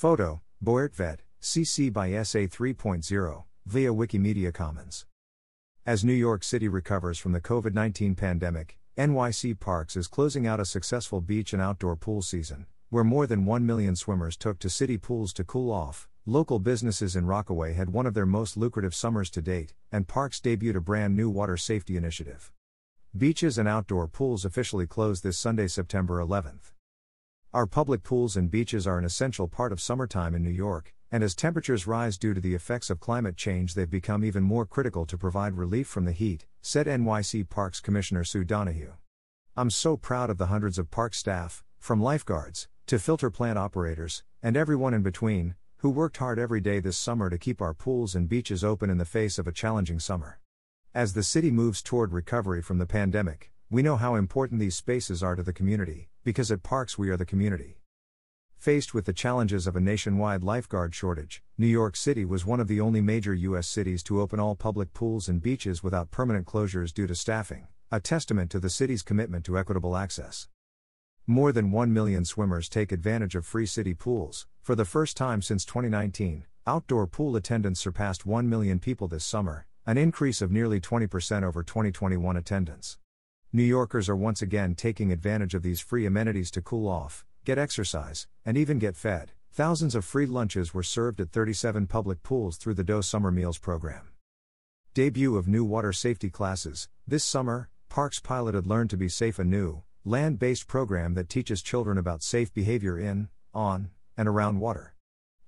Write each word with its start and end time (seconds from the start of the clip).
Photo, 0.00 0.40
Boertvet, 0.64 1.18
CC 1.42 1.92
by 1.92 2.12
SA 2.22 2.48
3.0, 2.48 3.44
via 3.66 3.90
Wikimedia 3.90 4.50
Commons. 4.50 5.04
As 5.84 6.02
New 6.02 6.14
York 6.14 6.42
City 6.42 6.68
recovers 6.68 7.18
from 7.18 7.32
the 7.32 7.40
COVID 7.42 7.74
19 7.74 8.14
pandemic, 8.14 8.78
NYC 8.96 9.60
Parks 9.60 9.96
is 9.96 10.08
closing 10.08 10.46
out 10.46 10.58
a 10.58 10.64
successful 10.64 11.20
beach 11.20 11.52
and 11.52 11.60
outdoor 11.60 11.96
pool 11.96 12.22
season, 12.22 12.64
where 12.88 13.04
more 13.04 13.26
than 13.26 13.44
1 13.44 13.66
million 13.66 13.94
swimmers 13.94 14.38
took 14.38 14.58
to 14.60 14.70
city 14.70 14.96
pools 14.96 15.34
to 15.34 15.44
cool 15.44 15.70
off. 15.70 16.08
Local 16.24 16.58
businesses 16.58 17.14
in 17.14 17.26
Rockaway 17.26 17.74
had 17.74 17.90
one 17.90 18.06
of 18.06 18.14
their 18.14 18.24
most 18.24 18.56
lucrative 18.56 18.94
summers 18.94 19.28
to 19.28 19.42
date, 19.42 19.74
and 19.92 20.08
Parks 20.08 20.40
debuted 20.40 20.76
a 20.76 20.80
brand 20.80 21.14
new 21.14 21.28
water 21.28 21.58
safety 21.58 21.98
initiative. 21.98 22.50
Beaches 23.14 23.58
and 23.58 23.68
outdoor 23.68 24.08
pools 24.08 24.46
officially 24.46 24.86
closed 24.86 25.22
this 25.22 25.36
Sunday, 25.36 25.66
September 25.66 26.24
11th. 26.24 26.72
Our 27.52 27.66
public 27.66 28.04
pools 28.04 28.36
and 28.36 28.48
beaches 28.48 28.86
are 28.86 28.96
an 28.96 29.04
essential 29.04 29.48
part 29.48 29.72
of 29.72 29.80
summertime 29.80 30.36
in 30.36 30.44
New 30.44 30.50
York, 30.50 30.94
and 31.10 31.24
as 31.24 31.34
temperatures 31.34 31.84
rise 31.84 32.16
due 32.16 32.32
to 32.32 32.40
the 32.40 32.54
effects 32.54 32.90
of 32.90 33.00
climate 33.00 33.36
change, 33.36 33.74
they've 33.74 33.90
become 33.90 34.24
even 34.24 34.44
more 34.44 34.64
critical 34.64 35.04
to 35.06 35.18
provide 35.18 35.54
relief 35.54 35.88
from 35.88 36.04
the 36.04 36.12
heat, 36.12 36.46
said 36.62 36.86
NYC 36.86 37.48
Parks 37.48 37.80
Commissioner 37.80 38.22
Sue 38.22 38.44
Donoghue. 38.44 38.92
I'm 39.56 39.68
so 39.68 39.96
proud 39.96 40.30
of 40.30 40.38
the 40.38 40.46
hundreds 40.46 40.78
of 40.78 40.92
park 40.92 41.12
staff, 41.12 41.64
from 41.80 42.00
lifeguards 42.00 42.68
to 42.86 43.00
filter 43.00 43.30
plant 43.30 43.58
operators, 43.58 44.22
and 44.40 44.56
everyone 44.56 44.94
in 44.94 45.02
between, 45.02 45.56
who 45.78 45.90
worked 45.90 46.18
hard 46.18 46.38
every 46.38 46.60
day 46.60 46.78
this 46.78 46.96
summer 46.96 47.28
to 47.30 47.36
keep 47.36 47.60
our 47.60 47.74
pools 47.74 48.14
and 48.14 48.28
beaches 48.28 48.62
open 48.62 48.90
in 48.90 48.98
the 48.98 49.04
face 49.04 49.40
of 49.40 49.48
a 49.48 49.52
challenging 49.52 49.98
summer. 49.98 50.38
As 50.94 51.14
the 51.14 51.24
city 51.24 51.50
moves 51.50 51.82
toward 51.82 52.12
recovery 52.12 52.62
from 52.62 52.78
the 52.78 52.86
pandemic, 52.86 53.50
we 53.68 53.82
know 53.82 53.96
how 53.96 54.14
important 54.14 54.60
these 54.60 54.76
spaces 54.76 55.20
are 55.20 55.34
to 55.34 55.42
the 55.42 55.52
community, 55.52 56.10
because 56.30 56.52
at 56.52 56.62
Parks 56.62 56.96
we 56.96 57.10
are 57.10 57.16
the 57.16 57.26
community. 57.26 57.80
Faced 58.56 58.94
with 58.94 59.04
the 59.04 59.12
challenges 59.12 59.66
of 59.66 59.74
a 59.74 59.80
nationwide 59.80 60.44
lifeguard 60.44 60.94
shortage, 60.94 61.42
New 61.58 61.66
York 61.66 61.96
City 61.96 62.24
was 62.24 62.46
one 62.46 62.60
of 62.60 62.68
the 62.68 62.80
only 62.80 63.00
major 63.00 63.34
U.S. 63.34 63.66
cities 63.66 64.00
to 64.04 64.20
open 64.20 64.38
all 64.38 64.54
public 64.54 64.94
pools 64.94 65.28
and 65.28 65.42
beaches 65.42 65.82
without 65.82 66.12
permanent 66.12 66.46
closures 66.46 66.94
due 66.94 67.08
to 67.08 67.16
staffing, 67.16 67.66
a 67.90 67.98
testament 67.98 68.48
to 68.52 68.60
the 68.60 68.70
city's 68.70 69.02
commitment 69.02 69.44
to 69.46 69.58
equitable 69.58 69.96
access. 69.96 70.46
More 71.26 71.50
than 71.50 71.72
1 71.72 71.92
million 71.92 72.24
swimmers 72.24 72.68
take 72.68 72.92
advantage 72.92 73.34
of 73.34 73.44
free 73.44 73.66
city 73.66 73.92
pools. 73.92 74.46
For 74.62 74.76
the 74.76 74.84
first 74.84 75.16
time 75.16 75.42
since 75.42 75.64
2019, 75.64 76.44
outdoor 76.64 77.08
pool 77.08 77.34
attendance 77.34 77.80
surpassed 77.80 78.24
1 78.24 78.48
million 78.48 78.78
people 78.78 79.08
this 79.08 79.24
summer, 79.24 79.66
an 79.84 79.98
increase 79.98 80.40
of 80.40 80.52
nearly 80.52 80.80
20% 80.80 81.42
over 81.42 81.64
2021 81.64 82.36
attendance. 82.36 82.98
New 83.52 83.64
Yorkers 83.64 84.08
are 84.08 84.14
once 84.14 84.40
again 84.40 84.76
taking 84.76 85.10
advantage 85.10 85.54
of 85.54 85.62
these 85.64 85.80
free 85.80 86.06
amenities 86.06 86.52
to 86.52 86.62
cool 86.62 86.86
off, 86.86 87.24
get 87.44 87.58
exercise, 87.58 88.28
and 88.44 88.56
even 88.56 88.78
get 88.78 88.94
fed. 88.94 89.32
Thousands 89.50 89.96
of 89.96 90.04
free 90.04 90.24
lunches 90.24 90.72
were 90.72 90.84
served 90.84 91.20
at 91.20 91.32
37 91.32 91.88
public 91.88 92.22
pools 92.22 92.56
through 92.56 92.74
the 92.74 92.84
DOE 92.84 93.00
Summer 93.00 93.32
Meals 93.32 93.58
program. 93.58 94.10
Debut 94.94 95.36
of 95.36 95.48
new 95.48 95.64
water 95.64 95.92
safety 95.92 96.30
classes. 96.30 96.88
This 97.08 97.24
summer, 97.24 97.70
Parks 97.88 98.20
piloted 98.20 98.68
Learn 98.68 98.86
to 98.86 98.96
Be 98.96 99.08
Safe, 99.08 99.40
a 99.40 99.44
new, 99.44 99.82
land 100.04 100.38
based 100.38 100.68
program 100.68 101.14
that 101.14 101.28
teaches 101.28 101.60
children 101.60 101.98
about 101.98 102.22
safe 102.22 102.54
behavior 102.54 102.96
in, 103.00 103.30
on, 103.52 103.90
and 104.16 104.28
around 104.28 104.60
water. 104.60 104.94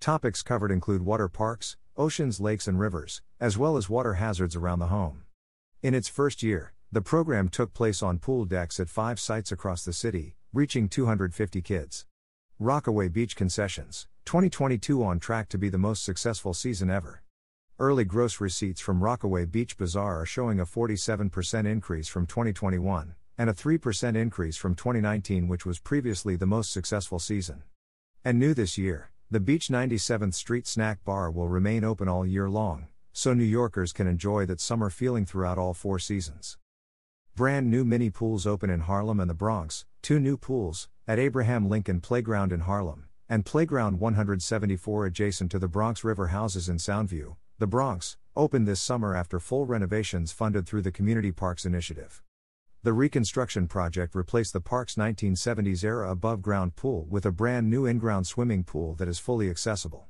Topics 0.00 0.42
covered 0.42 0.72
include 0.72 1.02
water 1.02 1.28
parks, 1.28 1.76
oceans, 1.96 2.40
lakes, 2.40 2.66
and 2.66 2.80
rivers, 2.80 3.22
as 3.38 3.56
well 3.56 3.76
as 3.76 3.88
water 3.88 4.14
hazards 4.14 4.56
around 4.56 4.80
the 4.80 4.86
home. 4.86 5.22
In 5.84 5.94
its 5.94 6.08
first 6.08 6.42
year, 6.42 6.72
the 6.92 7.00
program 7.00 7.48
took 7.48 7.72
place 7.72 8.02
on 8.02 8.18
pool 8.18 8.44
decks 8.44 8.78
at 8.78 8.90
five 8.90 9.18
sites 9.18 9.50
across 9.50 9.82
the 9.82 9.94
city, 9.94 10.36
reaching 10.52 10.90
250 10.90 11.62
kids. 11.62 12.04
Rockaway 12.58 13.08
Beach 13.08 13.34
Concessions, 13.34 14.08
2022 14.26 15.02
on 15.02 15.18
track 15.18 15.48
to 15.48 15.56
be 15.56 15.70
the 15.70 15.78
most 15.78 16.04
successful 16.04 16.52
season 16.52 16.90
ever. 16.90 17.22
Early 17.78 18.04
gross 18.04 18.42
receipts 18.42 18.82
from 18.82 19.02
Rockaway 19.02 19.46
Beach 19.46 19.78
Bazaar 19.78 20.20
are 20.20 20.26
showing 20.26 20.60
a 20.60 20.66
47% 20.66 21.66
increase 21.66 22.08
from 22.08 22.26
2021, 22.26 23.14
and 23.38 23.48
a 23.48 23.54
3% 23.54 24.14
increase 24.14 24.58
from 24.58 24.74
2019, 24.74 25.48
which 25.48 25.64
was 25.64 25.78
previously 25.78 26.36
the 26.36 26.44
most 26.44 26.70
successful 26.70 27.18
season. 27.18 27.62
And 28.22 28.38
new 28.38 28.52
this 28.52 28.76
year, 28.76 29.12
the 29.30 29.40
Beach 29.40 29.68
97th 29.68 30.34
Street 30.34 30.66
Snack 30.66 31.02
Bar 31.06 31.30
will 31.30 31.48
remain 31.48 31.84
open 31.84 32.06
all 32.06 32.26
year 32.26 32.50
long, 32.50 32.88
so 33.14 33.32
New 33.32 33.44
Yorkers 33.44 33.94
can 33.94 34.06
enjoy 34.06 34.44
that 34.44 34.60
summer 34.60 34.90
feeling 34.90 35.24
throughout 35.24 35.56
all 35.56 35.72
four 35.72 35.98
seasons. 35.98 36.58
Brand 37.34 37.70
new 37.70 37.82
mini 37.82 38.10
pools 38.10 38.46
open 38.46 38.68
in 38.68 38.80
Harlem 38.80 39.18
and 39.18 39.30
the 39.30 39.34
Bronx, 39.34 39.86
two 40.02 40.20
new 40.20 40.36
pools, 40.36 40.90
at 41.08 41.18
Abraham 41.18 41.66
Lincoln 41.66 41.98
Playground 41.98 42.52
in 42.52 42.60
Harlem, 42.60 43.06
and 43.26 43.46
Playground 43.46 44.00
174 44.00 45.06
adjacent 45.06 45.50
to 45.50 45.58
the 45.58 45.66
Bronx 45.66 46.04
River 46.04 46.26
Houses 46.26 46.68
in 46.68 46.76
Soundview, 46.76 47.36
the 47.58 47.66
Bronx, 47.66 48.18
opened 48.36 48.68
this 48.68 48.82
summer 48.82 49.16
after 49.16 49.40
full 49.40 49.64
renovations 49.64 50.30
funded 50.30 50.66
through 50.66 50.82
the 50.82 50.92
Community 50.92 51.32
Parks 51.32 51.64
Initiative. 51.64 52.22
The 52.82 52.92
reconstruction 52.92 53.66
project 53.66 54.14
replaced 54.14 54.52
the 54.52 54.60
park's 54.60 54.96
1970s 54.96 55.82
era 55.82 56.10
above 56.10 56.42
ground 56.42 56.76
pool 56.76 57.06
with 57.08 57.24
a 57.24 57.32
brand 57.32 57.70
new 57.70 57.86
in 57.86 57.96
ground 57.96 58.26
swimming 58.26 58.62
pool 58.62 58.94
that 58.96 59.08
is 59.08 59.18
fully 59.18 59.48
accessible. 59.48 60.08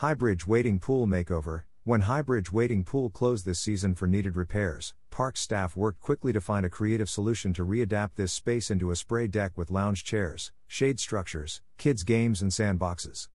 Highbridge 0.00 0.46
Wading 0.46 0.78
Pool 0.78 1.08
Makeover 1.08 1.62
When 1.82 2.02
Highbridge 2.02 2.52
Wading 2.52 2.84
Pool 2.84 3.10
closed 3.10 3.44
this 3.44 3.58
season 3.58 3.96
for 3.96 4.06
needed 4.06 4.36
repairs, 4.36 4.94
park 5.10 5.36
staff 5.36 5.76
worked 5.76 6.00
quickly 6.00 6.32
to 6.32 6.40
find 6.40 6.64
a 6.64 6.70
creative 6.70 7.10
solution 7.10 7.52
to 7.54 7.64
readapt 7.64 8.16
this 8.16 8.32
space 8.32 8.70
into 8.70 8.90
a 8.90 8.96
spray 8.96 9.26
deck 9.26 9.52
with 9.56 9.70
lounge 9.70 10.04
chairs, 10.04 10.52
shade 10.66 10.98
structures, 11.00 11.60
kids' 11.76 12.04
games, 12.04 12.42
and 12.42 12.50
sandboxes. 12.50 13.28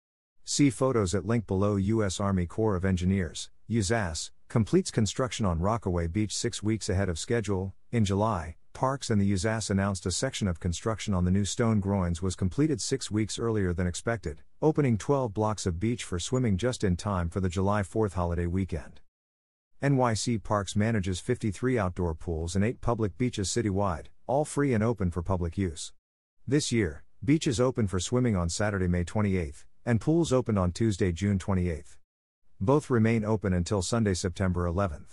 See 0.44 0.70
photos 0.70 1.14
at 1.14 1.26
link 1.26 1.46
below 1.46 1.76
U.S. 1.76 2.18
Army 2.18 2.46
Corps 2.46 2.76
of 2.76 2.84
Engineers, 2.84 3.50
USACE, 3.70 4.30
completes 4.48 4.90
construction 4.90 5.46
on 5.46 5.60
Rockaway 5.60 6.06
Beach 6.06 6.34
six 6.34 6.62
weeks 6.62 6.88
ahead 6.88 7.08
of 7.08 7.18
schedule. 7.18 7.74
In 7.90 8.04
July, 8.04 8.56
Parks 8.72 9.10
and 9.10 9.20
the 9.20 9.30
USACE 9.30 9.70
announced 9.70 10.06
a 10.06 10.10
section 10.10 10.48
of 10.48 10.58
construction 10.58 11.12
on 11.14 11.24
the 11.24 11.30
new 11.30 11.44
stone 11.44 11.78
groins 11.78 12.22
was 12.22 12.34
completed 12.34 12.80
six 12.80 13.10
weeks 13.10 13.38
earlier 13.38 13.72
than 13.72 13.86
expected, 13.86 14.42
opening 14.60 14.96
12 14.98 15.34
blocks 15.34 15.66
of 15.66 15.78
beach 15.78 16.04
for 16.04 16.18
swimming 16.18 16.56
just 16.56 16.82
in 16.82 16.96
time 16.96 17.28
for 17.28 17.40
the 17.40 17.50
July 17.50 17.82
4th 17.82 18.14
holiday 18.14 18.46
weekend. 18.46 19.01
NYC 19.82 20.40
Parks 20.40 20.76
manages 20.76 21.18
53 21.18 21.76
outdoor 21.76 22.14
pools 22.14 22.54
and 22.54 22.64
8 22.64 22.80
public 22.80 23.18
beaches 23.18 23.48
citywide, 23.48 24.06
all 24.28 24.44
free 24.44 24.72
and 24.74 24.84
open 24.84 25.10
for 25.10 25.22
public 25.22 25.58
use. 25.58 25.92
This 26.46 26.70
year, 26.70 27.02
beaches 27.24 27.58
open 27.58 27.88
for 27.88 27.98
swimming 27.98 28.36
on 28.36 28.48
Saturday, 28.48 28.86
May 28.86 29.02
28, 29.02 29.64
and 29.84 30.00
pools 30.00 30.32
opened 30.32 30.56
on 30.56 30.70
Tuesday, 30.70 31.10
June 31.10 31.36
28. 31.36 31.96
Both 32.60 32.90
remain 32.90 33.24
open 33.24 33.52
until 33.52 33.82
Sunday, 33.82 34.14
September 34.14 34.66
11. 34.66 35.04